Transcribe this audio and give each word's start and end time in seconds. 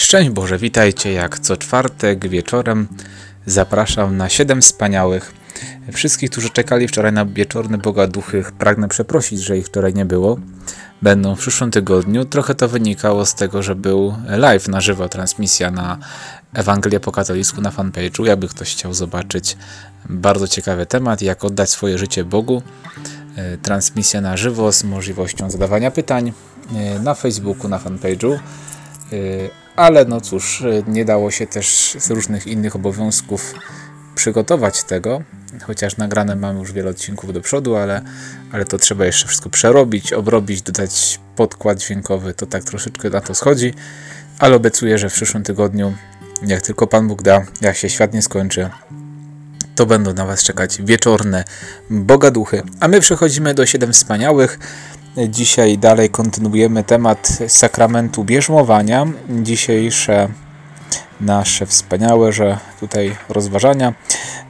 Szczęść 0.00 0.30
Boże, 0.30 0.58
witajcie 0.58 1.12
jak 1.12 1.38
co 1.38 1.56
czwartek 1.56 2.28
wieczorem. 2.28 2.88
Zapraszam 3.46 4.16
na 4.16 4.28
7 4.28 4.62
wspaniałych. 4.62 5.32
Wszystkich, 5.92 6.30
którzy 6.30 6.50
czekali 6.50 6.88
wczoraj 6.88 7.12
na 7.12 7.26
wieczorny 7.26 7.78
Boga 7.78 8.06
Duchy, 8.06 8.44
pragnę 8.58 8.88
przeprosić, 8.88 9.40
że 9.40 9.58
ich 9.58 9.66
wczoraj 9.66 9.94
nie 9.94 10.04
było. 10.04 10.38
Będą 11.02 11.36
w 11.36 11.38
przyszłym 11.38 11.70
tygodniu. 11.70 12.24
Trochę 12.24 12.54
to 12.54 12.68
wynikało 12.68 13.26
z 13.26 13.34
tego, 13.34 13.62
że 13.62 13.74
był 13.74 14.14
live 14.28 14.68
na 14.68 14.80
żywo 14.80 15.08
transmisja 15.08 15.70
na 15.70 15.98
Ewangelię 16.54 17.00
po 17.00 17.12
katolicku 17.12 17.60
na 17.60 17.70
fanpage'u. 17.70 18.24
Jakby 18.24 18.48
ktoś 18.48 18.72
chciał 18.72 18.94
zobaczyć 18.94 19.56
bardzo 20.08 20.48
ciekawy 20.48 20.86
temat, 20.86 21.22
jak 21.22 21.44
oddać 21.44 21.70
swoje 21.70 21.98
życie 21.98 22.24
Bogu. 22.24 22.62
E, 23.36 23.58
transmisja 23.58 24.20
na 24.20 24.36
żywo 24.36 24.72
z 24.72 24.84
możliwością 24.84 25.50
zadawania 25.50 25.90
pytań 25.90 26.32
e, 26.74 26.98
na 26.98 27.14
Facebooku, 27.14 27.68
na 27.68 27.78
fanpage'u. 27.78 28.38
Ale 29.76 30.04
no 30.04 30.20
cóż, 30.20 30.64
nie 30.88 31.04
dało 31.04 31.30
się 31.30 31.46
też 31.46 31.96
z 31.98 32.10
różnych 32.10 32.46
innych 32.46 32.76
obowiązków 32.76 33.54
przygotować 34.14 34.84
tego, 34.84 35.22
chociaż 35.62 35.96
nagrane 35.96 36.36
mamy 36.36 36.58
już 36.58 36.72
wiele 36.72 36.90
odcinków 36.90 37.32
do 37.32 37.40
przodu, 37.40 37.76
ale, 37.76 38.02
ale 38.52 38.64
to 38.64 38.78
trzeba 38.78 39.04
jeszcze 39.04 39.28
wszystko 39.28 39.50
przerobić, 39.50 40.12
obrobić, 40.12 40.62
dodać 40.62 41.20
podkład 41.36 41.78
dźwiękowy, 41.78 42.34
to 42.34 42.46
tak 42.46 42.64
troszeczkę 42.64 43.10
na 43.10 43.20
to 43.20 43.34
schodzi, 43.34 43.74
ale 44.38 44.56
obiecuję, 44.56 44.98
że 44.98 45.10
w 45.10 45.12
przyszłym 45.12 45.42
tygodniu, 45.42 45.94
jak 46.46 46.62
tylko 46.62 46.86
Pan 46.86 47.08
Bóg 47.08 47.22
da, 47.22 47.46
jak 47.60 47.76
się 47.76 47.90
świat 47.90 48.14
nie 48.14 48.22
skończy, 48.22 48.70
to 49.74 49.86
będą 49.86 50.14
na 50.14 50.26
Was 50.26 50.42
czekać 50.42 50.82
wieczorne 50.82 51.44
bogaduchy. 51.90 52.62
A 52.80 52.88
my 52.88 53.00
przechodzimy 53.00 53.54
do 53.54 53.66
siedem 53.66 53.92
wspaniałych. 53.92 54.58
Dzisiaj 55.16 55.78
dalej 55.78 56.10
kontynuujemy 56.10 56.84
temat 56.84 57.38
sakramentu 57.48 58.24
bierzmowania. 58.24 59.06
Dzisiejsze 59.42 60.28
nasze 61.20 61.66
wspaniałe, 61.66 62.32
że 62.32 62.58
tutaj 62.80 63.16
rozważania 63.28 63.94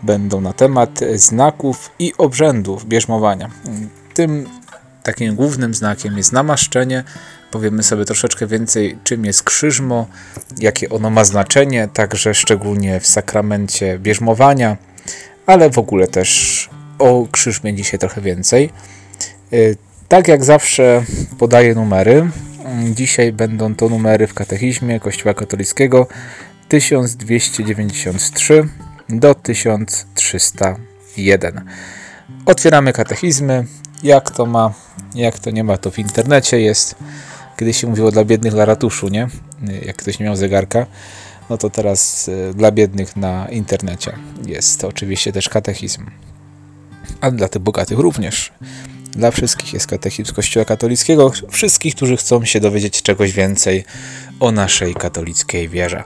będą 0.03 0.41
na 0.41 0.53
temat 0.53 1.01
znaków 1.15 1.91
i 1.99 2.13
obrzędów 2.19 2.87
bierzmowania. 2.87 3.51
Tym 4.15 4.49
takim 5.03 5.35
głównym 5.35 5.75
znakiem 5.75 6.17
jest 6.17 6.33
namaszczenie. 6.33 7.05
Powiemy 7.51 7.83
sobie 7.83 8.05
troszeczkę 8.05 8.47
więcej, 8.47 8.99
czym 9.05 9.25
jest 9.25 9.43
krzyżmo, 9.43 10.07
jakie 10.59 10.91
ono 10.91 11.11
ma 11.11 11.25
znaczenie, 11.25 11.89
także 11.93 12.35
szczególnie 12.35 13.01
w 13.01 13.07
sakramencie 13.07 13.99
bierzmowania, 13.99 14.77
ale 15.47 15.71
w 15.71 15.79
ogóle 15.79 16.07
też 16.07 16.69
o 16.99 17.27
krzyżmie 17.33 17.75
dzisiaj 17.75 18.01
trochę 18.01 18.21
więcej. 18.21 18.71
Tak 20.11 20.29
jak 20.29 20.45
zawsze 20.45 21.05
podaję 21.39 21.75
numery. 21.75 22.31
Dzisiaj 22.95 23.33
będą 23.33 23.75
to 23.75 23.89
numery 23.89 24.27
w 24.27 24.35
katechizmie 24.35 25.01
Kościoła 25.01 25.35
katolickiego 25.35 26.07
1293 26.69 28.69
do 29.09 29.35
1301. 29.35 31.61
Otwieramy 32.47 32.93
katechizmy. 32.93 33.67
Jak 34.03 34.31
to 34.31 34.47
ma, 34.47 34.73
jak 35.15 35.39
to 35.39 35.51
nie 35.51 35.65
ma, 35.65 35.77
to 35.77 35.91
w 35.91 35.99
internecie 35.99 36.61
jest. 36.61 36.95
Kiedyś 37.57 37.81
się 37.81 37.87
mówiło 37.87 38.11
dla 38.11 38.25
biednych 38.25 38.53
dla 38.53 38.65
ratuszu, 38.65 39.09
nie? 39.09 39.29
Jak 39.87 39.97
ktoś 39.97 40.19
nie 40.19 40.25
miał 40.25 40.37
zegarka, 40.37 40.87
no 41.51 41.59
to 41.59 41.71
teraz 41.71 42.29
e, 42.29 42.55
dla 42.55 42.73
biednych 42.73 43.17
na 43.17 43.49
internecie 43.49 44.13
jest 44.47 44.81
to 44.81 44.89
oczywiście 44.89 45.33
też 45.33 45.49
katechizm. 45.49 46.07
A 47.21 47.31
dla 47.31 47.49
tych 47.49 47.63
bogatych 47.63 47.99
również. 47.99 48.53
Dla 49.13 49.31
wszystkich 49.31 49.73
jest 49.73 49.87
katechizm 49.87 50.35
Kościoła 50.35 50.65
katolickiego, 50.65 51.33
wszystkich, 51.51 51.95
którzy 51.95 52.17
chcą 52.17 52.45
się 52.45 52.61
dowiedzieć 52.61 53.03
czegoś 53.03 53.33
więcej 53.33 53.85
o 54.41 54.53
naszej 54.53 54.95
katolickiej 54.95 55.69
wierze. 55.69 56.05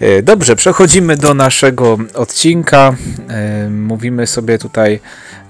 E, 0.00 0.22
dobrze, 0.22 0.56
przechodzimy 0.56 1.16
do 1.16 1.34
naszego 1.34 1.98
odcinka. 2.14 2.96
E, 3.28 3.70
mówimy 3.70 4.26
sobie 4.26 4.58
tutaj, 4.58 5.00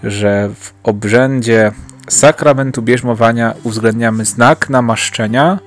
że 0.02 0.50
w 0.60 0.72
obrzędzie 0.82 1.72
sakramentu 2.08 2.82
bierzmowania 2.82 3.54
uwzględniamy 3.62 4.24
znak 4.24 4.70
namaszczenia 4.70 5.58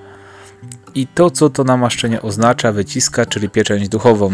i 0.96 1.08
to, 1.08 1.32
co 1.32 1.50
to 1.50 1.64
namaszczenie 1.64 2.22
oznacza, 2.22 2.72
wyciska, 2.72 3.26
czyli 3.26 3.50
pieczęć 3.50 3.90
duchową. 3.90 4.32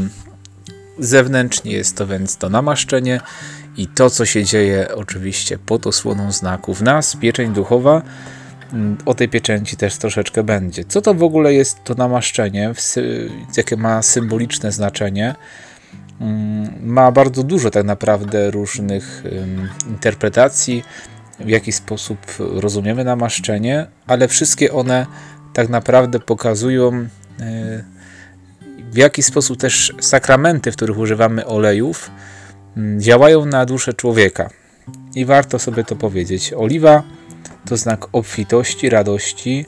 Zewnętrznie 0.99 1.71
jest 1.71 1.97
to 1.97 2.07
więc 2.07 2.37
to 2.37 2.49
namaszczenie 2.49 3.21
i 3.77 3.87
to, 3.87 4.09
co 4.09 4.25
się 4.25 4.43
dzieje 4.43 4.95
oczywiście 4.95 5.57
pod 5.57 5.87
osłoną 5.87 6.31
znaku 6.31 6.73
w 6.73 6.81
nas, 6.81 7.15
pieczęć 7.15 7.55
duchowa, 7.55 8.01
mm, 8.73 8.97
o 9.05 9.13
tej 9.13 9.29
pieczęci 9.29 9.77
też 9.77 9.97
troszeczkę 9.97 10.43
będzie. 10.43 10.85
Co 10.85 11.01
to 11.01 11.13
w 11.13 11.23
ogóle 11.23 11.53
jest 11.53 11.83
to 11.83 11.93
namaszczenie, 11.93 12.73
jakie 13.57 13.77
ma 13.77 14.01
symboliczne 14.01 14.71
znaczenie? 14.71 15.35
Mm, 16.21 16.73
ma 16.83 17.11
bardzo 17.11 17.43
dużo 17.43 17.71
tak 17.71 17.85
naprawdę 17.85 18.51
różnych 18.51 19.23
interpretacji, 19.89 20.83
w 21.39 21.49
jaki 21.49 21.71
sposób 21.71 22.17
rozumiemy 22.39 23.03
namaszczenie, 23.03 23.87
ale 24.07 24.27
wszystkie 24.27 24.73
one 24.73 25.05
tak 25.53 25.69
naprawdę 25.69 26.19
pokazują 26.19 27.07
e, 27.39 27.83
w 28.91 28.97
jaki 28.97 29.23
sposób 29.23 29.59
też 29.59 29.93
sakramenty, 29.99 30.71
w 30.71 30.75
których 30.75 30.97
używamy 30.97 31.45
olejów, 31.45 32.11
działają 32.97 33.45
na 33.45 33.65
duszę 33.65 33.93
człowieka. 33.93 34.49
I 35.15 35.25
warto 35.25 35.59
sobie 35.59 35.83
to 35.83 35.95
powiedzieć. 35.95 36.53
Oliwa 36.53 37.03
to 37.65 37.77
znak 37.77 38.07
obfitości, 38.11 38.89
radości, 38.89 39.65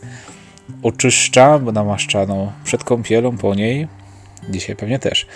oczyszcza, 0.84 1.60
bo 1.60 1.72
namaszczano 1.72 2.54
przed 2.64 2.84
kąpielą 2.84 3.38
po 3.38 3.56
niej, 3.56 3.88
dzisiaj 4.50 4.76
pewnie 4.76 5.00
też, 5.00 5.28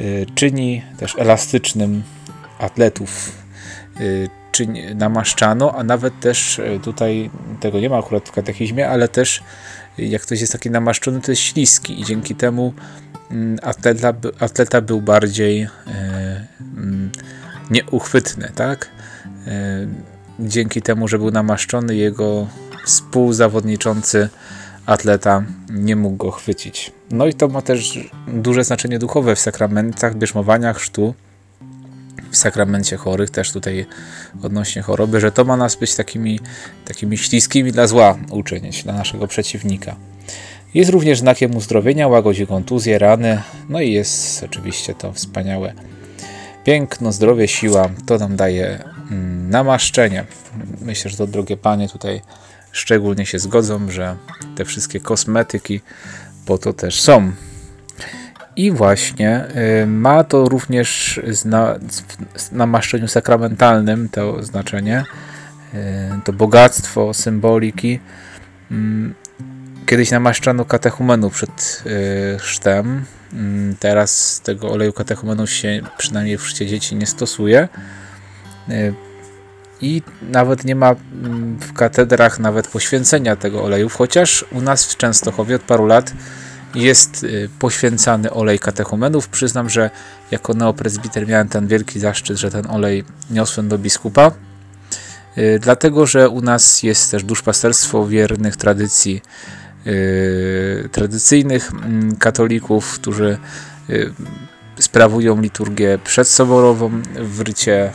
y, 0.00 0.26
czyni 0.34 0.82
też 0.98 1.16
elastycznym 1.18 2.02
atletów, 2.58 3.32
y, 4.00 4.28
czyni, 4.52 4.94
namaszczano, 4.94 5.74
a 5.74 5.84
nawet 5.84 6.20
też 6.20 6.58
y, 6.58 6.80
tutaj, 6.82 7.30
tego 7.60 7.80
nie 7.80 7.90
ma 7.90 7.98
akurat 7.98 8.28
w 8.28 8.32
katechizmie, 8.32 8.88
ale 8.88 9.08
też 9.08 9.42
jak 9.98 10.22
ktoś 10.22 10.40
jest 10.40 10.52
taki 10.52 10.70
namaszczony, 10.70 11.20
to 11.20 11.32
jest 11.32 11.42
śliski 11.42 12.00
i 12.00 12.04
dzięki 12.04 12.34
temu 12.34 12.72
mm, 12.72 13.09
atleta, 13.62 14.14
atleta 14.40 14.80
był 14.80 15.00
bardziej 15.00 15.68
mm, 16.76 17.10
nieuchwytny, 17.70 18.52
tak? 18.54 18.90
E, 19.46 19.86
dzięki 20.40 20.82
temu, 20.82 21.08
że 21.08 21.18
był 21.18 21.30
namaszczony, 21.30 21.96
jego 21.96 22.46
współzawodniczący 22.84 24.28
atleta 24.86 25.44
nie 25.70 25.96
mógł 25.96 26.16
go 26.16 26.30
chwycić. 26.30 26.92
No 27.10 27.26
i 27.26 27.34
to 27.34 27.48
ma 27.48 27.62
też 27.62 27.98
duże 28.28 28.64
znaczenie 28.64 28.98
duchowe 28.98 29.36
w 29.36 29.40
sakramentach, 29.40 30.16
bierzmowaniach, 30.16 30.76
chrztu, 30.76 31.14
w 32.30 32.36
sakramencie 32.36 32.96
chorych, 32.96 33.30
też 33.30 33.52
tutaj 33.52 33.86
odnośnie 34.42 34.82
choroby, 34.82 35.20
że 35.20 35.32
to 35.32 35.44
ma 35.44 35.56
nas 35.56 35.76
być 35.76 35.94
takimi, 35.94 36.40
takimi 36.84 37.18
śliskimi 37.18 37.72
dla 37.72 37.86
zła 37.86 38.18
uczynić, 38.30 38.82
dla 38.82 38.92
naszego 38.92 39.26
przeciwnika. 39.26 39.96
Jest 40.74 40.90
również 40.90 41.18
znakiem 41.18 41.56
uzdrowienia, 41.56 42.08
łagodzi 42.08 42.46
kontuzje, 42.46 42.98
rany, 42.98 43.42
no 43.68 43.80
i 43.80 43.92
jest 43.92 44.42
oczywiście 44.42 44.94
to 44.94 45.12
wspaniałe 45.12 45.72
piękno, 46.64 47.12
zdrowie, 47.12 47.48
siła, 47.48 47.88
to 48.06 48.18
nam 48.18 48.36
daje 48.36 48.84
mm, 49.10 49.50
namaszczenie. 49.50 50.24
Myślę, 50.80 51.10
że 51.10 51.16
to 51.16 51.26
drogie 51.26 51.56
panie 51.56 51.88
tutaj 51.88 52.20
szczególnie 52.72 53.26
się 53.26 53.38
zgodzą, 53.38 53.90
że 53.90 54.16
te 54.56 54.64
wszystkie 54.64 55.00
kosmetyki 55.00 55.80
po 56.46 56.58
to 56.58 56.72
też 56.72 57.00
są. 57.00 57.32
I 58.56 58.70
właśnie 58.70 59.44
y, 59.82 59.86
ma 59.86 60.24
to 60.24 60.48
również 60.48 61.20
w 62.38 62.52
namaszczeniu 62.52 63.08
sakramentalnym 63.08 64.08
to 64.08 64.42
znaczenie, 64.42 65.04
y, 65.74 65.78
to 66.24 66.32
bogactwo 66.32 67.14
symboliki. 67.14 68.00
Kiedyś 69.90 70.10
namaszczano 70.10 70.64
katechumenów 70.64 71.34
przed 71.34 71.82
y, 71.86 72.38
chrztem, 72.38 73.04
Mm, 73.32 73.76
teraz 73.80 74.40
tego 74.40 74.70
oleju 74.70 74.92
katechumenu 74.92 75.46
się 75.46 75.80
przynajmniej 75.98 76.38
w 76.38 76.48
szcie 76.48 76.66
dzieci 76.66 76.96
nie 76.96 77.06
stosuje. 77.06 77.68
Y, 78.68 78.94
I 79.80 80.02
nawet 80.22 80.64
nie 80.64 80.74
ma 80.74 80.90
mm, 81.22 81.58
w 81.58 81.72
katedrach 81.72 82.38
nawet 82.38 82.68
poświęcenia 82.68 83.36
tego 83.36 83.64
oleju, 83.64 83.88
chociaż 83.88 84.44
u 84.52 84.60
nas 84.60 84.84
w 84.84 84.96
Częstochowie 84.96 85.56
od 85.56 85.62
paru 85.62 85.86
lat 85.86 86.12
jest 86.74 87.24
y, 87.24 87.48
poświęcany 87.58 88.30
olej 88.30 88.58
katechumenów. 88.58 89.28
Przyznam, 89.28 89.70
że 89.70 89.90
jako 90.30 90.54
neopresbiter 90.54 91.28
miałem 91.28 91.48
ten 91.48 91.66
wielki 91.66 92.00
zaszczyt, 92.00 92.36
że 92.36 92.50
ten 92.50 92.66
olej 92.66 93.04
niosłem 93.30 93.68
do 93.68 93.78
biskupa. 93.78 94.30
Dlatego, 95.60 96.06
że 96.06 96.28
u 96.28 96.40
nas 96.40 96.82
jest 96.82 97.10
też 97.10 97.24
duszpasterstwo 97.24 98.06
wiernych 98.06 98.56
tradycji 98.56 99.22
tradycyjnych 100.92 101.72
mm, 101.72 102.16
katolików, 102.16 102.94
którzy 102.94 103.38
y, 103.90 104.12
sprawują 104.78 105.40
liturgię 105.40 105.98
przedsoborową 106.04 106.90
w 107.20 107.40
rycie 107.40 107.92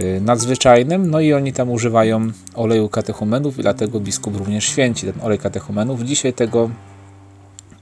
y, 0.00 0.20
nadzwyczajnym, 0.20 1.10
no 1.10 1.20
i 1.20 1.32
oni 1.32 1.52
tam 1.52 1.70
używają 1.70 2.30
oleju 2.54 2.88
katechumenów 2.88 3.58
i 3.58 3.62
dlatego 3.62 4.00
biskup 4.00 4.36
również 4.36 4.64
święci 4.64 5.06
ten 5.06 5.22
olej 5.22 5.38
katechumenów. 5.38 6.02
Dzisiaj 6.02 6.32
tego 6.32 6.70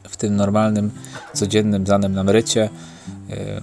w 0.09 0.17
tym 0.17 0.37
normalnym, 0.37 0.91
codziennym, 1.33 1.85
danym 1.85 2.13
nam 2.13 2.31
rycie 2.31 2.69
e, 3.31 3.61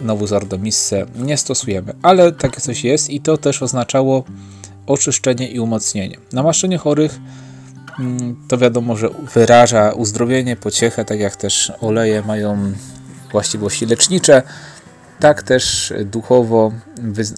Novus 0.00 0.32
Ordo 0.32 0.58
Misse 0.58 1.06
nie 1.16 1.36
stosujemy. 1.36 1.94
Ale 2.02 2.32
takie 2.32 2.60
coś 2.60 2.84
jest 2.84 3.10
i 3.10 3.20
to 3.20 3.36
też 3.36 3.62
oznaczało 3.62 4.24
oczyszczenie 4.86 5.48
i 5.48 5.60
umocnienie. 5.60 6.16
Namaszczenie 6.32 6.78
chorych 6.78 7.20
to 8.48 8.58
wiadomo, 8.58 8.96
że 8.96 9.08
wyraża 9.34 9.92
uzdrowienie, 9.92 10.56
pociechę, 10.56 11.04
tak 11.04 11.20
jak 11.20 11.36
też 11.36 11.72
oleje 11.80 12.22
mają 12.22 12.72
właściwości 13.32 13.86
lecznicze, 13.86 14.42
tak 15.20 15.42
też 15.42 15.92
duchowo 16.04 16.72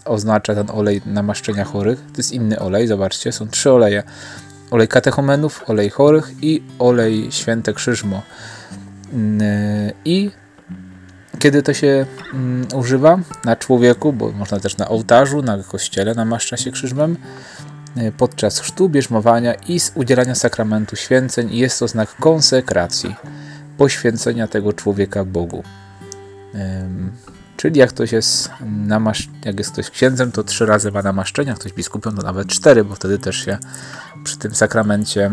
oznacza 0.05 0.55
ten 0.55 0.69
olej 0.69 1.01
namaszczenia 1.05 1.65
chorych. 1.65 1.99
To 1.99 2.17
jest 2.17 2.31
inny 2.31 2.59
olej, 2.59 2.87
zobaczcie, 2.87 3.31
są 3.31 3.47
trzy 3.47 3.71
oleje. 3.71 4.03
Olej 4.71 4.87
katechomenów, 4.87 5.63
olej 5.69 5.89
chorych 5.89 6.31
i 6.41 6.63
olej 6.79 7.31
święte 7.31 7.73
krzyżmo. 7.73 8.21
Mm, 9.13 9.41
I 10.05 10.31
kiedy 11.39 11.63
to 11.63 11.73
się 11.73 12.05
mm, 12.33 12.67
używa 12.75 13.19
na 13.45 13.55
człowieku, 13.55 14.13
bo 14.13 14.31
można 14.31 14.59
też 14.59 14.77
na 14.77 14.87
ołtarzu, 14.87 15.41
na 15.41 15.63
kościele 15.63 16.13
namaszcza 16.15 16.57
się 16.57 16.71
krzyżmem, 16.71 17.17
podczas 18.17 18.59
chrztu, 18.59 18.89
bierzmowania 18.89 19.53
i 19.53 19.79
z 19.79 19.91
udzielania 19.95 20.35
sakramentu 20.35 20.95
święceń 20.95 21.55
jest 21.55 21.79
to 21.79 21.87
znak 21.87 22.15
konsekracji, 22.15 23.15
poświęcenia 23.77 24.47
tego 24.47 24.73
człowieka 24.73 25.25
Bogu. 25.25 25.63
Czyli 27.57 27.79
jak 27.79 27.89
ktoś 27.89 28.11
jest 28.11 28.49
namasz... 28.65 29.29
jak 29.45 29.57
jest 29.57 29.71
ktoś 29.71 29.89
księdzem, 29.89 30.31
to 30.31 30.43
trzy 30.43 30.65
razy 30.65 30.91
ma 30.91 31.01
namaszczenia, 31.01 31.53
ktoś 31.53 31.73
biskupem 31.73 32.15
to 32.15 32.21
nawet 32.21 32.47
cztery, 32.47 32.83
bo 32.83 32.95
wtedy 32.95 33.19
też 33.19 33.45
się 33.45 33.57
przy 34.23 34.37
tym 34.37 34.55
sakramencie 34.55 35.25
e, 35.25 35.31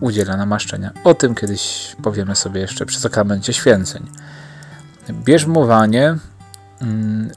udziela 0.00 0.36
namaszczenia. 0.36 0.90
O 1.04 1.14
tym 1.14 1.34
kiedyś 1.34 1.96
powiemy 2.02 2.36
sobie 2.36 2.60
jeszcze 2.60 2.86
przy 2.86 3.00
sakramencie 3.00 3.52
święceń. 3.52 4.06
Bierzmowanie 5.10 6.16
mm, 6.82 7.30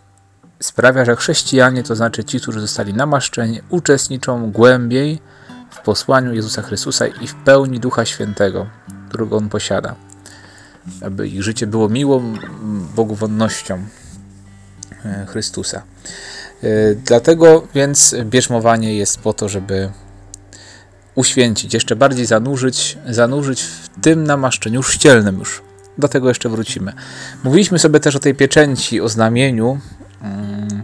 sprawia, 0.66 1.06
że 1.06 1.16
chrześcijanie, 1.16 1.84
to 1.84 1.96
znaczy 1.96 2.24
ci, 2.24 2.40
którzy 2.40 2.62
zostali 2.62 2.94
namaszczeni, 2.94 3.62
uczestniczą 3.70 4.52
głębiej 4.52 5.20
w 5.70 5.80
posłaniu 5.80 6.34
Jezusa 6.34 6.62
Chrystusa 6.62 7.08
i 7.08 7.28
w 7.28 7.36
pełni 7.36 7.80
Ducha 7.80 8.06
Świętego, 8.06 8.68
którego 9.10 9.38
On 9.38 9.50
posiada. 9.50 9.96
Aby 11.02 11.28
ich 11.28 11.44
życie 11.44 11.68
było 11.68 11.90
miłą 11.90 12.34
Bogu 12.96 13.16
wonnością 13.16 13.84
e, 15.06 15.26
Chrystusa. 15.26 15.82
E, 16.64 16.96
dlatego 16.96 17.68
więc 17.74 18.16
bierzmowanie 18.26 18.96
jest 18.96 19.20
po 19.20 19.34
to, 19.34 19.50
żeby 19.50 19.90
uświęcić, 21.16 21.74
jeszcze 21.74 21.96
bardziej 21.96 22.26
zanurzyć, 22.26 22.98
zanurzyć 23.10 23.64
w 23.64 23.90
tym 24.02 24.24
namaszczeniu 24.24 24.84
szcielnym 24.84 25.40
już. 25.40 25.62
Do 25.98 26.08
tego 26.08 26.28
jeszcze 26.28 26.50
wrócimy. 26.50 26.94
Mówiliśmy 27.44 27.80
sobie 27.80 28.00
też 28.00 28.16
o 28.16 28.20
tej 28.20 28.36
pieczęci, 28.36 29.02
o 29.02 29.10
znamieniu. 29.10 29.80
Mm, 30.26 30.84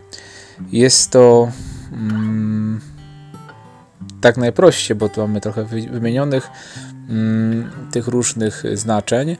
jest 0.72 1.12
to 1.12 1.48
mm, 1.92 2.82
tak 4.22 4.38
najprościej, 4.38 4.98
bo 4.98 5.10
tu 5.10 5.22
mamy 5.22 5.42
trochę 5.42 5.64
wymienionych 5.66 6.50
mm, 7.10 7.72
tych 7.92 8.08
różnych 8.08 8.64
znaczeń. 8.74 9.38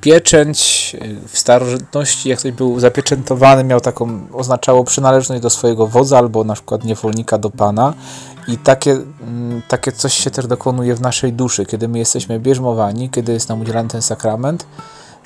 Pieczęć 0.00 0.96
w 1.26 1.38
starożytności, 1.38 2.28
jak 2.28 2.38
ktoś 2.38 2.52
był 2.52 2.80
zapieczętowany, 2.80 3.64
miał 3.64 3.80
taką, 3.80 4.26
oznaczało 4.32 4.84
przynależność 4.84 5.42
do 5.42 5.50
swojego 5.50 5.86
wodza 5.86 6.18
albo 6.18 6.44
na 6.44 6.54
przykład 6.54 6.84
niewolnika 6.84 7.38
do 7.38 7.50
pana. 7.50 7.94
I 8.48 8.58
takie, 8.58 8.92
mm, 8.92 9.62
takie 9.68 9.92
coś 9.92 10.14
się 10.14 10.30
też 10.30 10.46
dokonuje 10.46 10.94
w 10.94 11.00
naszej 11.00 11.32
duszy, 11.32 11.66
kiedy 11.66 11.88
my 11.88 11.98
jesteśmy 11.98 12.40
bierzmowani, 12.40 13.10
kiedy 13.10 13.32
jest 13.32 13.48
nam 13.48 13.60
udzielany 13.60 13.88
ten 13.88 14.02
sakrament, 14.02 14.66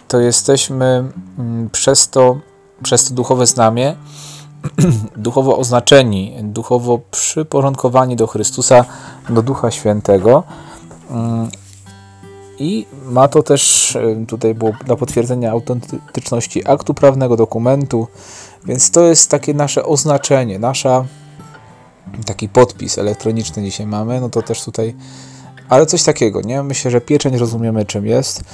to 0.09 0.21
jesteśmy 0.21 1.05
przez 1.73 2.09
to, 2.09 2.41
przez 2.85 3.09
to 3.09 3.15
duchowe 3.15 3.47
znamie, 3.47 3.97
duchowo 5.17 5.59
oznaczeni, 5.59 6.35
duchowo 6.43 7.01
przyporządkowani 7.11 8.17
do 8.17 8.27
Chrystusa, 8.27 8.85
do 9.29 9.43
Ducha 9.43 9.71
Świętego. 9.71 10.43
Mm, 11.11 11.49
I 12.59 12.87
ma 13.05 13.29
to 13.29 13.43
też, 13.43 13.95
y, 13.97 14.25
tutaj 14.29 14.55
było 14.55 14.73
dla 14.85 14.97
potwierdzenia 14.97 15.51
autentyczności 15.51 16.69
aktu 16.69 16.95
prawnego, 16.95 17.37
dokumentu, 17.37 18.07
więc 18.65 18.91
to 18.91 19.01
jest 19.05 19.31
takie 19.31 19.55
nasze 19.55 19.85
oznaczenie, 19.85 20.59
nasza 20.59 21.05
taki 22.27 22.49
podpis 22.49 22.99
elektroniczny 22.99 23.63
dzisiaj 23.63 23.87
mamy, 23.87 24.21
no 24.21 24.31
to 24.31 24.43
też 24.43 24.65
tutaj, 24.65 24.95
ale 25.69 25.87
coś 25.87 26.03
takiego, 26.03 26.41
nie? 26.41 26.63
Myślę, 26.63 26.91
że 26.91 27.01
pieczeń 27.01 27.39
rozumiemy 27.39 27.85
czym 27.85 28.07
jest 28.07 28.45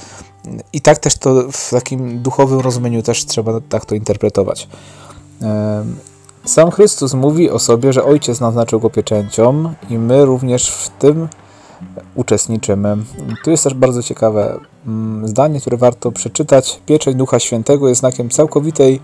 i 0.73 0.81
tak 0.81 0.97
też 0.97 1.17
to 1.17 1.51
w 1.51 1.69
takim 1.69 2.19
duchowym 2.19 2.59
rozumieniu 2.59 3.01
też 3.03 3.25
trzeba 3.25 3.61
tak 3.69 3.85
to 3.85 3.95
interpretować. 3.95 4.67
Sam 6.45 6.71
Chrystus 6.71 7.13
mówi 7.13 7.49
o 7.49 7.59
sobie, 7.59 7.93
że 7.93 8.03
Ojciec 8.03 8.39
naznaczył 8.39 8.79
go 8.79 8.89
pieczęcią 8.89 9.73
i 9.89 9.97
my 9.97 10.25
również 10.25 10.69
w 10.69 10.89
tym 10.89 11.27
uczestniczymy. 12.15 12.97
Tu 13.43 13.51
jest 13.51 13.63
też 13.63 13.73
bardzo 13.73 14.03
ciekawe 14.03 14.59
mm, 14.87 15.27
zdanie, 15.27 15.61
które 15.61 15.77
warto 15.77 16.11
przeczytać. 16.11 16.81
Pieczeń 16.85 17.15
Ducha 17.15 17.39
Świętego 17.39 17.89
jest 17.89 17.99
znakiem 17.99 18.29
całkowitej 18.29 18.99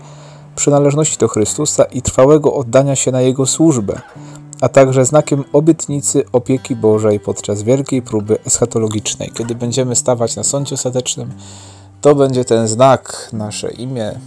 przynależności 0.56 1.18
do 1.18 1.28
Chrystusa 1.28 1.84
i 1.84 2.02
trwałego 2.02 2.54
oddania 2.54 2.96
się 2.96 3.12
na 3.12 3.20
Jego 3.20 3.46
służbę 3.46 4.00
a 4.60 4.68
także 4.68 5.04
znakiem 5.04 5.44
obietnicy 5.52 6.24
opieki 6.32 6.76
Bożej 6.76 7.20
podczas 7.20 7.62
wielkiej 7.62 8.02
próby 8.02 8.38
eschatologicznej. 8.44 9.32
Kiedy 9.34 9.54
będziemy 9.54 9.96
stawać 9.96 10.36
na 10.36 10.44
sądzie 10.44 10.74
ostatecznym, 10.74 11.32
to 12.00 12.14
będzie 12.14 12.44
ten 12.44 12.68
znak, 12.68 13.30
nasze 13.32 13.70
imię 13.70 14.20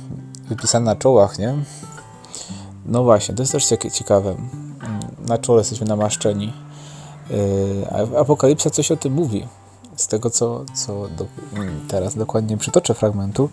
wypisane 0.50 0.86
na 0.86 0.95
czołach, 0.95 1.39
nie? 1.39 1.56
No 2.86 3.04
właśnie, 3.04 3.36
to 3.36 3.44
jest 3.44 3.51
też 3.51 3.66
ciekawe. 3.94 4.36
Na 5.28 5.38
czole 5.38 5.60
jesteśmy 5.60 5.88
namaszczeni. 5.88 6.54
Yy, 7.30 8.18
Apokalipsa 8.18 8.69
coś 8.69 8.92
o 8.92 8.98
tym 8.98 9.13
mówi. 9.13 9.48
Z 9.95 10.07
tego, 10.07 10.30
co, 10.30 10.66
co 10.74 11.07
do, 11.18 11.25
teraz 11.88 12.16
dokładnie 12.16 12.57
przytoczę 12.57 12.94
fragmentu, 12.94 13.50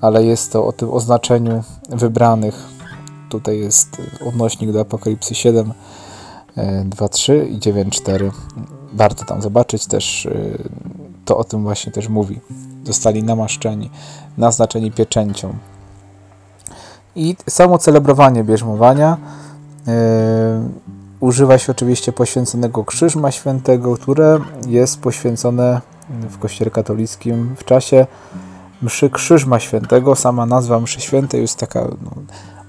ale 0.00 0.24
jest 0.24 0.52
to 0.52 0.66
o 0.66 0.72
tym 0.72 0.90
oznaczeniu 0.90 1.62
wybranych. 1.88 2.68
Tutaj 3.30 3.58
jest 3.58 4.02
odnośnik 4.28 4.72
do 4.72 4.80
Apokalipsy 4.80 5.34
7, 5.34 5.72
2.3 6.56 7.46
i 7.48 7.58
9.4. 7.58 8.30
Warto 8.92 9.24
tam 9.24 9.42
zobaczyć 9.42 9.86
też, 9.86 10.26
y, 10.26 10.58
to 11.24 11.38
o 11.38 11.44
tym 11.44 11.62
właśnie 11.62 11.92
też 11.92 12.08
mówi. 12.08 12.40
Zostali 12.84 13.22
namaszczeni, 13.22 13.90
naznaczeni 14.38 14.92
pieczęcią. 14.92 15.54
I 17.16 17.36
samo 17.48 17.78
celebrowanie 17.78 18.44
bierzmowania 18.44 19.16
yy, 19.86 19.92
używa 21.20 21.58
się 21.58 21.72
oczywiście 21.72 22.12
poświęconego 22.12 22.84
krzyżma 22.84 23.30
świętego, 23.30 23.94
które 23.96 24.40
jest 24.68 25.00
poświęcone 25.00 25.80
w 26.10 26.38
kościele 26.38 26.70
katolickim 26.70 27.54
w 27.58 27.64
czasie 27.64 28.06
mszy 28.82 29.10
krzyżma 29.10 29.60
świętego. 29.60 30.16
Sama 30.16 30.46
nazwa 30.46 30.80
mszy 30.80 31.00
świętej 31.00 31.40
jest 31.40 31.58
taka, 31.58 31.80
no, 31.80 32.10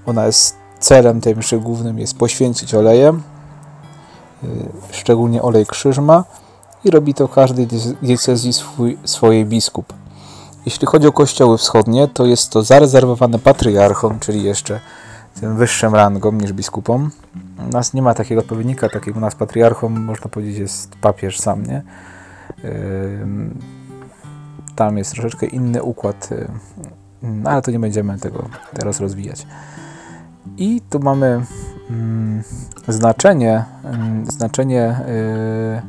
ona 0.06 0.26
jest 0.26 0.56
celem 0.78 1.20
tej 1.20 1.36
mszy 1.36 1.58
głównym 1.58 1.98
jest 1.98 2.18
poświęcić 2.18 2.74
olejem, 2.74 3.22
Y, 3.22 3.35
szczególnie 4.90 5.42
olej 5.42 5.66
krzyżma 5.66 6.24
i 6.84 6.90
robi 6.90 7.14
to 7.14 7.28
każdy 7.28 7.66
diecezji 8.02 8.52
swój, 8.52 8.98
swojej 9.04 9.44
biskup. 9.44 9.92
Jeśli 10.66 10.86
chodzi 10.86 11.06
o 11.06 11.12
kościoły 11.12 11.58
wschodnie, 11.58 12.08
to 12.08 12.26
jest 12.26 12.50
to 12.50 12.62
zarezerwowane 12.62 13.38
patriarchom, 13.38 14.18
czyli 14.20 14.42
jeszcze 14.42 14.80
tym 15.40 15.56
wyższym 15.56 15.94
rangom 15.94 16.40
niż 16.40 16.52
biskupom. 16.52 17.10
U 17.68 17.72
nas 17.72 17.94
nie 17.94 18.02
ma 18.02 18.14
takiego 18.14 18.40
odpowiednika, 18.40 18.88
takiego 18.88 19.18
u 19.18 19.20
nas 19.20 19.34
patriarchom, 19.34 20.04
można 20.04 20.30
powiedzieć, 20.30 20.58
jest 20.58 20.96
papież 20.96 21.40
sam, 21.40 21.66
nie? 21.66 21.82
Tam 24.76 24.98
jest 24.98 25.12
troszeczkę 25.12 25.46
inny 25.46 25.82
układ, 25.82 26.28
y, 26.32 26.48
no, 27.22 27.50
ale 27.50 27.62
to 27.62 27.70
nie 27.70 27.78
będziemy 27.78 28.18
tego 28.18 28.48
teraz 28.74 29.00
rozwijać. 29.00 29.46
I 30.56 30.80
tu 30.90 30.98
mamy 30.98 31.44
znaczenie, 32.88 33.64
mm, 33.84 34.30
znaczenie 34.30 35.00
y, 35.08 35.82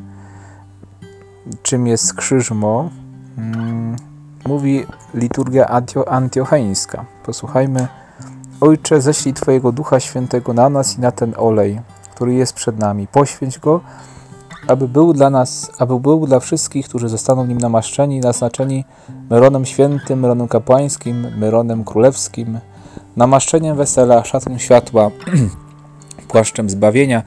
czym 1.63 1.87
jest 1.87 2.13
krzyżmo, 2.13 2.89
mm, 3.37 3.95
mówi 4.45 4.85
liturgia 5.13 5.67
antio, 5.67 6.09
antiocheńska. 6.09 7.05
Posłuchajmy. 7.25 7.87
Ojcze, 8.61 9.01
ześlij 9.01 9.33
Twojego 9.33 9.71
Ducha 9.71 9.99
Świętego 9.99 10.53
na 10.53 10.69
nas 10.69 10.97
i 10.97 11.01
na 11.01 11.11
ten 11.11 11.33
olej, 11.37 11.81
który 12.15 12.33
jest 12.33 12.53
przed 12.53 12.79
nami. 12.79 13.07
Poświęć 13.07 13.59
go, 13.59 13.81
aby 14.67 14.87
był 14.87 15.13
dla 15.13 15.29
nas, 15.29 15.71
aby 15.79 15.99
był 15.99 16.27
dla 16.27 16.39
wszystkich, 16.39 16.87
którzy 16.89 17.09
zostaną 17.09 17.45
nim 17.45 17.57
namaszczeni, 17.57 18.19
naznaczeni 18.19 18.85
Myronem 19.29 19.65
Świętym, 19.65 20.19
Myronem 20.19 20.47
Kapłańskim, 20.47 21.27
Myronem 21.37 21.83
Królewskim, 21.83 22.59
namaszczeniem 23.15 23.77
wesela, 23.77 24.23
szatą 24.23 24.57
światła, 24.57 25.11
płaszczem 26.27 26.69
zbawienia, 26.69 27.23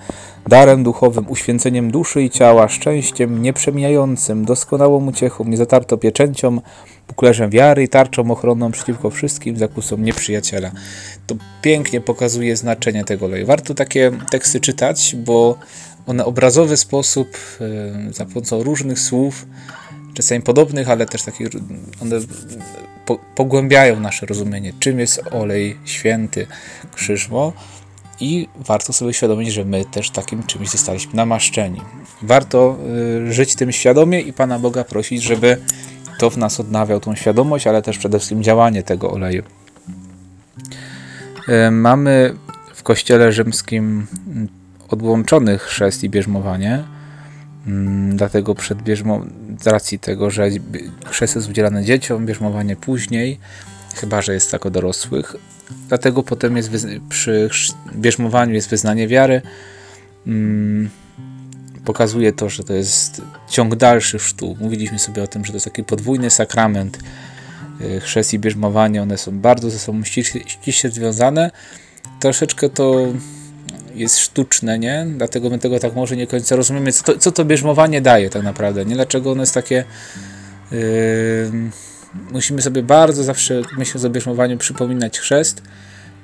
darem 0.48 0.82
duchowym, 0.82 1.24
uświęceniem 1.28 1.90
duszy 1.90 2.22
i 2.22 2.30
ciała, 2.30 2.68
szczęściem 2.68 3.42
nieprzemijającym, 3.42 4.44
doskonałą 4.44 5.06
uciechą, 5.06 5.44
niezatarto 5.44 5.98
pieczęcią, 5.98 6.60
puklerzem 7.06 7.50
wiary 7.50 7.82
i 7.82 7.88
tarczą 7.88 8.30
ochronną 8.30 8.72
przeciwko 8.72 9.10
wszystkim 9.10 9.56
zakusom 9.56 10.04
nieprzyjaciela. 10.04 10.70
To 11.26 11.34
pięknie 11.62 12.00
pokazuje 12.00 12.56
znaczenie 12.56 13.04
tego 13.04 13.26
oleju. 13.26 13.46
Warto 13.46 13.74
takie 13.74 14.10
teksty 14.30 14.60
czytać, 14.60 15.16
bo 15.18 15.58
one 16.06 16.24
obrazowy 16.24 16.76
sposób, 16.76 17.28
e, 18.08 18.12
za 18.12 18.24
pomocą 18.24 18.62
różnych 18.62 18.98
słów, 18.98 19.46
czasami 20.14 20.42
podobnych, 20.42 20.90
ale 20.90 21.06
też 21.06 21.22
takich, 21.22 21.48
one 22.02 22.16
po, 23.06 23.18
pogłębiają 23.34 24.00
nasze 24.00 24.26
rozumienie, 24.26 24.72
czym 24.78 25.00
jest 25.00 25.22
olej 25.30 25.76
święty 25.84 26.46
krzyżmo 26.94 27.52
i 28.20 28.48
warto 28.56 28.92
sobie 28.92 29.12
świadomić, 29.12 29.52
że 29.52 29.64
my 29.64 29.84
też 29.84 30.10
takim 30.10 30.42
czymś 30.42 30.70
zostaliśmy 30.70 31.14
namaszczeni. 31.14 31.80
Warto 32.22 32.76
y, 33.28 33.32
żyć 33.32 33.54
tym 33.54 33.72
świadomie 33.72 34.20
i 34.20 34.32
Pana 34.32 34.58
Boga 34.58 34.84
prosić, 34.84 35.22
żeby 35.22 35.56
to 36.18 36.30
w 36.30 36.36
nas 36.36 36.60
odnawiał 36.60 37.00
tą 37.00 37.14
świadomość, 37.14 37.66
ale 37.66 37.82
też 37.82 37.98
przede 37.98 38.18
wszystkim 38.18 38.42
działanie 38.42 38.82
tego 38.82 39.10
oleju. 39.10 39.42
Y, 41.48 41.70
mamy 41.70 42.34
w 42.74 42.82
Kościele 42.82 43.32
Rzymskim 43.32 44.06
odłączony 44.88 45.58
chrzest 45.58 46.04
i 46.04 46.10
bierzmowanie, 46.10 46.84
mm, 47.66 48.16
dlatego 48.16 48.54
przed 48.54 48.82
bierzmo, 48.82 49.20
z 49.60 49.66
racji 49.66 49.98
tego, 49.98 50.30
że 50.30 50.48
chrzest 51.06 51.36
jest 51.36 51.48
udzielany 51.48 51.84
dzieciom, 51.84 52.26
bierzmowanie 52.26 52.76
później, 52.76 53.38
chyba 53.94 54.22
że 54.22 54.34
jest 54.34 54.50
tak 54.50 54.66
o 54.66 54.70
dorosłych. 54.70 55.36
Dlatego 55.88 56.22
potem 56.22 56.56
jest 56.56 56.70
przy 57.08 57.50
bierzmowaniu 57.96 58.54
jest 58.54 58.70
wyznanie 58.70 59.08
wiary. 59.08 59.42
Mm, 60.26 60.90
pokazuje 61.84 62.32
to, 62.32 62.48
że 62.48 62.64
to 62.64 62.72
jest 62.72 63.22
ciąg 63.48 63.76
dalszy 63.76 64.18
sztu. 64.18 64.56
Mówiliśmy 64.60 64.98
sobie 64.98 65.22
o 65.22 65.26
tym, 65.26 65.44
że 65.44 65.52
to 65.52 65.56
jest 65.56 65.64
taki 65.64 65.84
podwójny 65.84 66.30
sakrament. 66.30 66.98
Y, 67.80 68.00
chrzest 68.00 68.34
i 68.34 68.38
bierzmowanie, 68.38 69.02
one 69.02 69.18
są 69.18 69.40
bardzo 69.40 69.70
ze 69.70 69.78
sobą 69.78 70.04
ściśle, 70.04 70.40
ściśle 70.46 70.90
związane. 70.90 71.50
Troszeczkę 72.20 72.68
to 72.68 73.06
jest 73.94 74.18
sztuczne, 74.18 74.78
nie? 74.78 75.06
Dlatego 75.16 75.50
my 75.50 75.58
tego 75.58 75.78
tak 75.78 75.94
może 75.94 76.16
nie 76.16 76.26
końca 76.26 76.56
rozumiemy, 76.56 76.92
co 76.92 77.04
to, 77.04 77.18
co 77.18 77.32
to 77.32 77.44
bierzmowanie 77.44 78.00
daje 78.00 78.30
tak 78.30 78.42
naprawdę, 78.42 78.84
nie? 78.84 78.94
Dlaczego 78.94 79.32
ono 79.32 79.42
jest 79.42 79.54
takie... 79.54 79.84
Yy, 80.72 81.50
musimy 82.32 82.62
sobie 82.62 82.82
bardzo 82.82 83.24
zawsze, 83.24 83.62
myślę 83.78 84.06
o 84.06 84.10
bierzmowaniu, 84.10 84.58
przypominać 84.58 85.18
chrzest, 85.18 85.62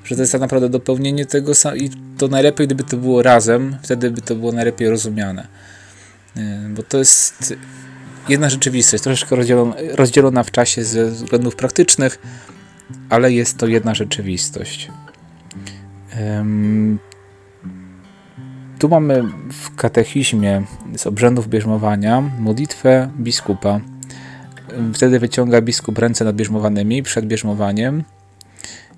że 0.03 0.15
to 0.15 0.21
jest 0.21 0.31
tak 0.31 0.41
naprawdę 0.41 0.69
dopełnienie 0.69 1.25
tego 1.25 1.51
i 1.75 1.89
to 2.17 2.27
najlepiej, 2.27 2.67
gdyby 2.67 2.83
to 2.83 2.97
było 2.97 3.23
razem, 3.23 3.77
wtedy 3.83 4.11
by 4.11 4.21
to 4.21 4.35
było 4.35 4.51
najlepiej 4.51 4.89
rozumiane. 4.89 5.47
Yy, 6.35 6.43
bo 6.69 6.83
to 6.83 6.97
jest 6.97 7.53
jedna 8.29 8.49
rzeczywistość, 8.49 9.03
troszeczkę 9.03 9.35
rozdzielona, 9.35 9.75
rozdzielona 9.91 10.43
w 10.43 10.51
czasie 10.51 10.83
ze 10.83 11.11
względów 11.11 11.55
praktycznych, 11.55 12.19
ale 13.09 13.31
jest 13.31 13.57
to 13.57 13.67
jedna 13.67 13.95
rzeczywistość. 13.95 14.91
Tu 18.79 18.89
mamy 18.89 19.23
w 19.51 19.75
katechizmie 19.75 20.63
z 20.97 21.07
obrzędów 21.07 21.47
bierzmowania 21.47 22.21
modlitwę 22.21 23.11
biskupa. 23.19 23.79
Wtedy 24.93 25.19
wyciąga 25.19 25.61
biskup 25.61 25.97
ręce 25.97 26.25
nad 26.25 26.35
bierzmowanymi 26.35 27.03
przed 27.03 27.25
bierzmowaniem. 27.25 28.03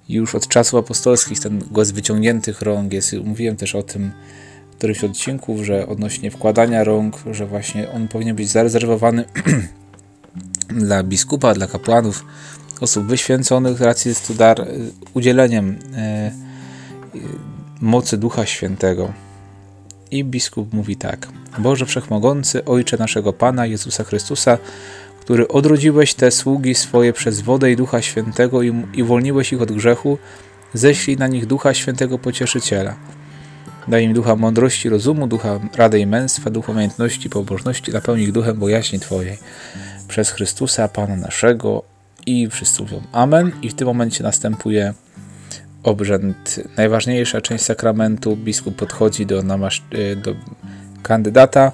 Już 0.09 0.35
od 0.35 0.47
czasów 0.47 0.79
apostolskich 0.79 1.39
ten 1.39 1.59
głos 1.71 1.91
wyciągniętych 1.91 2.61
rąk 2.61 2.93
jest. 2.93 3.13
Mówiłem 3.23 3.55
też 3.55 3.75
o 3.75 3.83
tym 3.83 4.11
w 4.71 4.75
którymś 4.75 5.03
odcinku, 5.03 5.63
że 5.63 5.87
odnośnie 5.87 6.31
wkładania 6.31 6.83
rąk, 6.83 7.15
że 7.31 7.45
właśnie 7.45 7.91
on 7.91 8.07
powinien 8.07 8.35
być 8.35 8.49
zarezerwowany 8.49 9.25
dla 10.87 11.03
biskupa, 11.03 11.53
dla 11.53 11.67
kapłanów, 11.67 12.25
osób 12.81 13.05
wyświęconych. 13.05 13.81
Racji 13.81 14.09
jest 14.09 14.27
to 14.27 14.33
dar 14.33 14.67
udzieleniem 15.13 15.79
e, 15.95 16.31
mocy 17.81 18.17
Ducha 18.17 18.45
Świętego. 18.45 19.13
I 20.11 20.23
biskup 20.23 20.73
mówi 20.73 20.95
tak: 20.95 21.27
Boże 21.57 21.85
Wszechmogący, 21.85 22.65
Ojcze 22.65 22.97
naszego 22.97 23.33
Pana 23.33 23.65
Jezusa 23.65 24.03
Chrystusa, 24.03 24.57
który 25.29 25.47
odrodziłeś 25.47 26.13
te 26.13 26.31
sługi 26.31 26.75
swoje 26.75 27.13
przez 27.13 27.41
wodę 27.41 27.71
i 27.71 27.75
Ducha 27.75 28.01
Świętego 28.01 28.61
i, 28.63 29.01
uwolniłeś 29.03 29.53
ich 29.53 29.61
od 29.61 29.71
grzechu, 29.71 30.17
ześlij 30.73 31.17
na 31.17 31.27
nich 31.27 31.45
Ducha 31.45 31.73
Świętego 31.73 32.19
Pocieszyciela. 32.19 32.95
Daj 33.87 34.03
im 34.03 34.13
ducha 34.13 34.35
mądrości, 34.35 34.89
rozumu, 34.89 35.27
ducha 35.27 35.59
rady 35.75 35.99
i 35.99 36.05
męstwa, 36.05 36.49
ducha 36.49 36.71
umiejętności, 36.71 37.29
pobożności, 37.29 37.91
napełnij 37.91 38.25
ich 38.25 38.31
duchem 38.31 38.59
bojaźni 38.59 38.99
Twojej. 38.99 39.37
Przez 40.07 40.29
Chrystusa, 40.29 40.87
Pana 40.87 41.15
naszego. 41.15 41.83
I 42.25 42.47
wszyscy 42.49 42.81
mówią 42.81 43.01
Amen. 43.11 43.51
I 43.61 43.69
w 43.69 43.73
tym 43.73 43.87
momencie 43.87 44.23
następuje 44.23 44.93
obrzęd, 45.83 46.59
najważniejsza 46.77 47.41
część 47.41 47.63
sakramentu. 47.63 48.35
Biskup 48.35 48.75
podchodzi 48.75 49.25
do, 49.25 49.43
do 50.23 50.35
kandydata, 51.03 51.71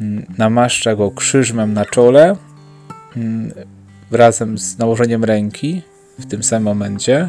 mm, 0.00 0.26
namaszcza 0.38 0.96
go 0.96 1.10
krzyżmem 1.10 1.74
na 1.74 1.84
czole 1.84 2.36
razem 4.10 4.58
z 4.58 4.78
nałożeniem 4.78 5.24
ręki 5.24 5.82
w 6.18 6.26
tym 6.26 6.42
samym 6.42 6.64
momencie 6.64 7.28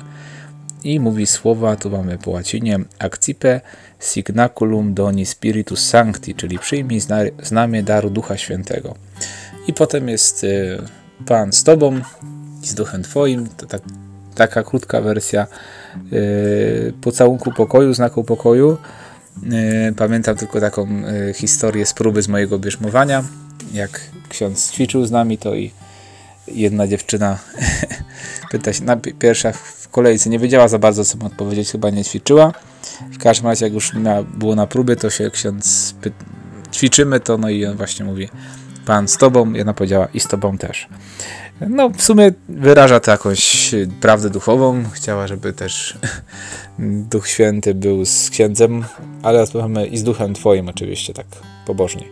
i 0.84 1.00
mówi 1.00 1.28
słowa, 1.28 1.76
tu 1.76 1.90
mamy 1.90 2.18
po 2.18 2.32
łacinie 2.32 2.80
accipe 3.00 3.62
signaculum 4.00 4.94
doni 4.94 5.26
spiritus 5.26 5.86
sancti, 5.86 6.36
czyli 6.36 6.60
przyjmij 6.60 7.02
znamię 7.44 7.84
daru 7.84 8.10
Ducha 8.10 8.38
Świętego. 8.38 8.96
I 9.68 9.74
potem 9.74 10.10
jest 10.10 10.44
y, 10.44 10.78
Pan 11.26 11.54
z 11.54 11.64
Tobą 11.64 12.02
i 12.64 12.68
z 12.68 12.74
Duchem 12.74 13.04
Twoim, 13.04 13.48
to 13.58 13.66
tak 13.66 13.82
taka 14.36 14.64
krótka 14.64 15.02
wersja 15.02 15.48
yy, 16.12 16.94
pocałunku 17.02 17.52
pokoju, 17.52 17.94
znaku 17.94 18.24
pokoju. 18.24 18.78
Yy, 19.44 19.94
pamiętam 19.98 20.36
tylko 20.36 20.62
taką 20.62 20.88
yy, 20.88 21.34
historię 21.34 21.86
z 21.86 21.94
próby 21.94 22.22
z 22.22 22.28
mojego 22.28 22.60
bierzmowania. 22.60 23.24
Jak 23.74 24.02
ksiądz 24.30 24.72
ćwiczył 24.72 25.06
z 25.06 25.12
nami, 25.12 25.38
to 25.38 25.56
i 25.56 25.72
jedna 26.48 26.88
dziewczyna 26.88 27.38
pyta 28.52 28.74
się, 28.74 28.84
na, 28.84 28.98
pierwsza 29.20 29.52
w 29.52 29.90
kolejce 29.90 30.30
nie 30.30 30.40
wiedziała 30.40 30.68
za 30.68 30.80
bardzo, 30.80 31.06
co 31.06 31.18
ma 31.18 31.26
odpowiedzieć, 31.26 31.72
chyba 31.72 31.90
nie 31.90 32.04
ćwiczyła. 32.04 32.54
W 33.12 33.18
każdym 33.18 33.48
razie, 33.48 33.66
jak 33.66 33.74
już 33.74 33.92
było 34.34 34.56
na 34.56 34.68
próbie, 34.68 34.96
to 34.96 35.10
się 35.10 35.32
ksiądz 35.32 35.96
ćwiczymy 36.74 37.20
to, 37.20 37.38
no 37.38 37.50
i 37.50 37.66
on 37.66 37.78
właśnie 37.78 38.06
mówi, 38.06 38.30
Pan 38.88 39.08
z 39.08 39.18
tobą, 39.18 39.54
ona 39.62 39.74
powiedziała, 39.74 40.08
i 40.14 40.20
z 40.20 40.28
tobą 40.28 40.58
też. 40.58 40.88
No, 41.70 41.90
w 41.90 42.02
sumie 42.02 42.32
wyraża 42.50 43.00
to 43.00 43.12
jakąś 43.12 43.76
prawdę 44.02 44.30
duchową. 44.30 44.84
Chciała, 44.94 45.28
żeby 45.28 45.54
też 45.54 45.98
Duch 47.12 47.28
Święty 47.28 47.74
był 47.76 48.06
z 48.06 48.30
księdzem, 48.30 48.86
ale 49.24 49.40
rozmawiamy 49.40 49.88
i 49.88 49.98
z 49.98 50.04
Duchem 50.04 50.34
Twoim 50.34 50.70
oczywiście, 50.70 51.14
tak 51.14 51.26
pobożnie. 51.66 52.04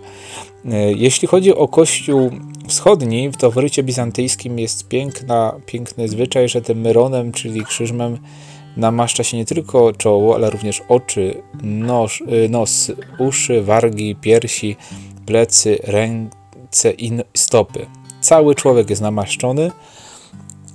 E, 0.72 0.92
jeśli 0.92 1.28
chodzi 1.28 1.56
o 1.56 1.68
Kościół 1.68 2.32
Wschodni, 2.68 3.30
w 3.30 3.38
towarycie 3.38 3.84
bizantyjskim 3.84 4.60
jest 4.60 4.88
piękna, 4.88 5.56
piękny 5.66 6.08
zwyczaj, 6.08 6.50
że 6.50 6.62
tym 6.62 6.82
myronem, 6.82 7.32
czyli 7.32 7.66
krzyżmem, 7.66 8.18
namaszcza 8.78 9.24
się 9.24 9.38
nie 9.38 9.46
tylko 9.46 9.94
czoło, 9.94 10.36
ale 10.36 10.50
również 10.50 10.82
oczy, 10.88 11.42
nos, 11.64 12.12
e, 12.46 12.50
nos 12.50 12.92
uszy, 13.20 13.64
wargi, 13.64 14.16
piersi, 14.16 14.76
plecy, 15.26 15.80
ręce 15.84 16.92
i 16.98 17.12
stopy 17.34 17.86
cały 18.26 18.56
człowiek 18.56 18.90
jest 18.90 19.02
namaszczony 19.02 19.72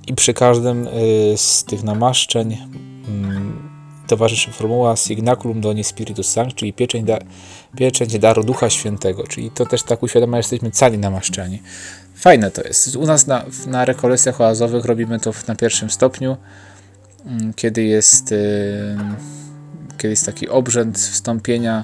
i 0.07 0.13
przy 0.15 0.33
każdym 0.33 0.87
y, 0.87 0.91
z 1.37 1.63
tych 1.63 1.83
namaszczeń 1.83 2.57
mm, 3.07 3.69
towarzyszy 4.07 4.51
formuła 4.51 4.95
Signaculum 4.95 5.61
Doni 5.61 5.83
Spiritus 5.83 6.27
Sancti, 6.27 6.55
czyli 6.55 6.73
pieczęć, 6.73 7.05
da, 7.05 7.19
pieczęć 7.77 8.19
daru 8.19 8.43
Ducha 8.43 8.69
Świętego, 8.69 9.27
czyli 9.27 9.51
to 9.51 9.65
też 9.65 9.83
tak 9.83 10.03
uświadamia, 10.03 10.33
że 10.33 10.37
jesteśmy 10.37 10.71
cali 10.71 10.97
namaszczeni. 10.97 11.61
Fajne 12.15 12.51
to 12.51 12.61
jest. 12.61 12.95
U 12.95 13.05
nas 13.05 13.27
na, 13.27 13.45
na 13.67 13.85
rekolekcjach 13.85 14.41
oazowych 14.41 14.85
robimy 14.85 15.19
to 15.19 15.31
na 15.47 15.55
pierwszym 15.55 15.89
stopniu, 15.89 16.37
mm, 17.25 17.53
kiedy 17.53 17.83
jest, 17.83 18.31
y, 18.31 18.97
kiedy 19.97 20.09
jest 20.09 20.25
taki 20.25 20.49
obrzęd 20.49 20.97
wstąpienia 20.97 21.83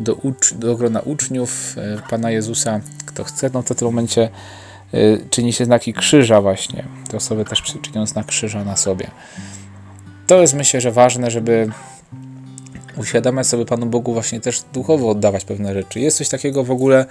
do, 0.00 0.14
ucz, 0.14 0.54
do 0.54 0.76
grona 0.76 1.00
uczniów 1.00 1.76
y, 1.78 2.10
Pana 2.10 2.30
Jezusa. 2.30 2.80
Kto 3.06 3.24
chce, 3.24 3.50
no 3.54 3.62
to 3.62 3.74
w 3.74 3.78
tym 3.78 3.88
momencie 3.88 4.30
czyni 5.30 5.52
się 5.52 5.64
znaki 5.64 5.94
krzyża 5.94 6.40
właśnie. 6.40 6.84
Te 7.10 7.16
osoby 7.16 7.44
też 7.44 7.62
czynią 7.82 8.06
znak 8.06 8.26
krzyża 8.26 8.64
na 8.64 8.76
sobie. 8.76 9.10
To 10.26 10.40
jest 10.40 10.54
myślę, 10.54 10.80
że 10.80 10.92
ważne, 10.92 11.30
żeby 11.30 11.70
uświadamiać 12.96 13.46
sobie 13.46 13.64
Panu 13.64 13.86
Bogu 13.86 14.12
właśnie 14.12 14.40
też 14.40 14.62
duchowo 14.72 15.10
oddawać 15.10 15.44
pewne 15.44 15.74
rzeczy. 15.74 16.00
Jest 16.00 16.18
coś 16.18 16.28
takiego 16.28 16.64
w 16.64 16.70
ogóle, 16.70 17.06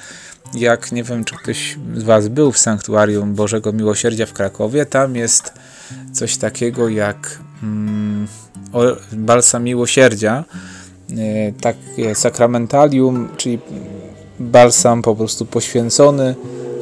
jak 0.54 0.92
nie 0.92 1.04
wiem, 1.04 1.26
czy 1.26 1.36
ktoś 1.36 1.78
z 1.96 2.04
Was 2.04 2.28
był 2.28 2.52
w 2.52 2.58
Sanktuarium 2.58 3.34
Bożego 3.34 3.74
Miłosierdzia 3.74 4.26
w 4.26 4.34
Krakowie. 4.34 4.86
Tam 4.86 5.16
jest 5.16 5.54
coś 6.14 6.38
takiego 6.38 6.90
jak 6.90 7.40
mm, 7.64 8.28
balsam 9.12 9.64
miłosierdzia. 9.64 10.44
takie 11.62 12.16
sakramentalium, 12.16 13.30
czyli 13.38 13.60
balsam 14.40 15.02
po 15.02 15.16
prostu 15.16 15.46
poświęcony 15.46 16.36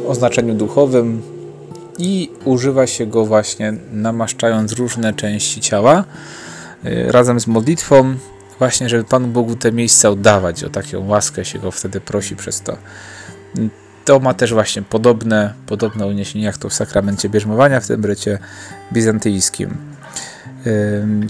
o 0.08 0.16
znaczeniu 0.16 0.54
duchowym 0.54 1.22
i 1.98 2.30
używa 2.46 2.88
się 2.88 3.06
go 3.06 3.26
właśnie 3.26 3.74
namaszczając 3.92 4.74
różne 4.74 5.14
części 5.14 5.62
ciała 5.62 6.04
y, 6.86 7.12
razem 7.12 7.40
z 7.40 7.48
modlitwą 7.48 8.16
właśnie, 8.60 8.90
żeby 8.90 9.04
Panu 9.04 9.28
Bogu 9.28 9.56
te 9.56 9.72
miejsca 9.72 10.10
oddawać, 10.10 10.64
o 10.64 10.70
taką 10.70 11.08
łaskę 11.08 11.46
się 11.46 11.60
go 11.60 11.72
wtedy 11.72 12.02
prosi 12.02 12.36
przez 12.36 12.62
to. 12.62 12.78
To 14.06 14.20
ma 14.20 14.34
też 14.34 14.54
właśnie 14.54 14.82
podobne, 14.82 15.54
podobne 15.68 16.08
uniesienie 16.08 16.46
jak 16.46 16.58
to 16.58 16.70
w 16.70 16.74
sakramencie 16.74 17.30
bierzmowania 17.30 17.80
w 17.80 17.88
tym 17.88 18.06
rycie 18.06 18.40
bizantyjskim. 18.94 19.78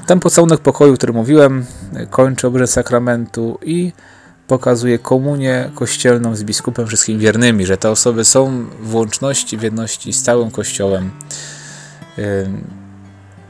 Ten 0.05 0.19
pocałunek 0.19 0.60
pokoju, 0.60 0.96
który 0.96 1.13
mówiłem, 1.13 1.65
kończy 2.10 2.48
obrzęd 2.48 2.69
sakramentu 2.69 3.60
i 3.62 3.91
pokazuje 4.48 5.00
komunię 5.00 5.72
kościelną 5.75 6.36
z 6.36 6.44
biskupem 6.44 6.88
wszystkimi 6.88 7.20
wiernymi, 7.20 7.66
że 7.66 7.77
te 7.77 7.92
osoby 7.92 8.25
są 8.25 8.66
w 8.82 8.96
łączności, 8.96 9.58
w 9.58 9.62
jedności 9.62 10.13
z 10.13 10.24
całym 10.24 10.51
kościołem. 10.51 11.12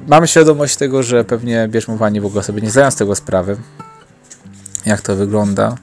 Mamy 0.08 0.28
świadomość 0.28 0.76
tego, 0.76 1.04
że 1.04 1.24
pewnie 1.24 1.68
bierzmowani 1.68 2.22
w 2.22 2.26
ogóle 2.26 2.44
sobie 2.44 2.62
nie 2.62 2.72
zdają 2.72 2.92
z 2.92 2.96
tego 2.96 3.16
sprawy, 3.16 3.58
jak 4.86 5.02
to 5.02 5.16
wygląda. 5.16 5.76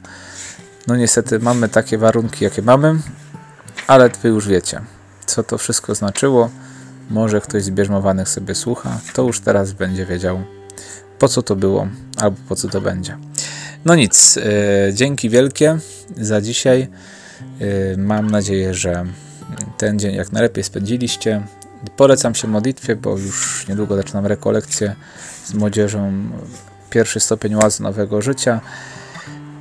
No 0.86 0.96
niestety 0.96 1.38
mamy 1.38 1.68
takie 1.68 1.98
warunki, 1.98 2.44
jakie 2.44 2.62
mamy, 2.62 2.98
ale 3.86 4.10
wy 4.22 4.28
już 4.28 4.48
wiecie, 4.48 4.80
co 5.26 5.42
to 5.42 5.58
wszystko 5.58 5.94
znaczyło. 5.94 6.50
Może 7.10 7.40
ktoś 7.40 7.64
z 7.64 7.70
bierzmowanych 7.70 8.28
sobie 8.28 8.54
słucha, 8.54 8.98
to 9.14 9.22
już 9.22 9.40
teraz 9.40 9.72
będzie 9.72 10.06
wiedział, 10.06 10.40
po 11.18 11.28
co 11.28 11.42
to 11.42 11.56
było, 11.56 11.88
albo 12.16 12.36
po 12.48 12.56
co 12.56 12.68
to 12.68 12.80
będzie. 12.80 13.16
No 13.84 13.94
nic, 13.94 14.36
yy, 14.36 14.42
dzięki 14.92 15.30
wielkie 15.30 15.78
za 16.16 16.40
dzisiaj. 16.40 16.88
Yy, 17.60 17.96
mam 17.98 18.30
nadzieję, 18.30 18.74
że 18.74 19.04
ten 19.78 19.98
dzień 19.98 20.14
jak 20.14 20.32
najlepiej 20.32 20.64
spędziliście. 20.64 21.42
Polecam 21.96 22.34
się 22.34 22.48
modlitwie, 22.48 22.96
bo 22.96 23.18
już 23.18 23.68
niedługo 23.68 23.96
zaczynam 23.96 24.26
rekolekcję 24.26 24.94
z 25.44 25.54
młodzieżą. 25.54 26.12
Pierwszy 26.90 27.20
stopień 27.20 27.54
łazy 27.54 27.82
nowego 27.82 28.22
życia. 28.22 28.60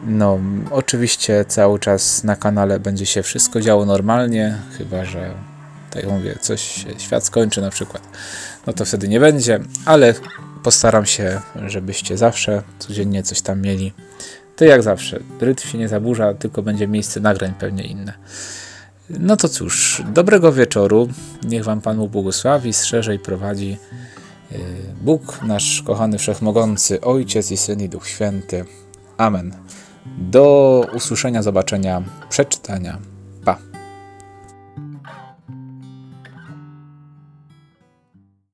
No, 0.06 0.40
oczywiście 0.72 1.46
cały 1.48 1.80
czas 1.80 2.24
na 2.24 2.36
kanale 2.36 2.80
będzie 2.80 3.06
się 3.06 3.24
wszystko 3.24 3.62
działo 3.62 3.86
normalnie, 3.86 4.58
chyba 4.78 5.06
że 5.06 5.34
tak 5.90 6.04
jak 6.04 6.12
mówię, 6.12 6.36
coś 6.42 6.86
świat 6.98 7.26
skończy 7.26 7.62
na 7.62 7.70
przykład, 7.70 8.04
no 8.68 8.74
to 8.74 8.86
wtedy 8.86 9.08
nie 9.08 9.20
będzie, 9.20 9.60
ale 9.86 10.14
postaram 10.64 11.06
się, 11.06 11.42
żebyście 11.68 12.18
zawsze 12.18 12.64
codziennie 12.80 13.24
coś 13.24 13.42
tam 13.42 13.62
mieli. 13.62 13.94
To 14.56 14.66
jak 14.66 14.84
zawsze, 14.84 15.20
rytm 15.40 15.68
się 15.68 15.78
nie 15.78 15.88
zaburza, 15.88 16.34
tylko 16.34 16.62
będzie 16.62 16.88
miejsce 16.88 17.20
nagrań 17.20 17.54
pewnie 17.60 17.84
inne. 17.84 18.14
No 19.10 19.38
to 19.38 19.50
cóż, 19.50 20.04
dobrego 20.14 20.54
wieczoru. 20.54 21.08
Niech 21.44 21.64
Wam 21.64 21.82
Pan 21.82 22.08
błogosławi, 22.08 22.74
strzeże 22.74 23.16
i 23.16 23.20
prowadzi. 23.20 23.78
Y, 24.52 24.58
Bóg, 25.02 25.40
nasz 25.42 25.82
kochany 25.82 26.18
wszechmogący, 26.18 27.02
Ojciec 27.02 27.52
i 27.52 27.58
Syn 27.58 27.82
i 27.82 27.90
Duch 27.90 28.08
Święty. 28.08 28.66
Amen. 29.18 29.56
Do 30.18 30.86
usłyszenia, 30.94 31.44
zobaczenia, 31.44 32.04
przeczytania 32.30 33.13